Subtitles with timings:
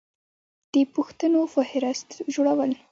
[0.73, 2.71] د پوښتنو فهرست جوړول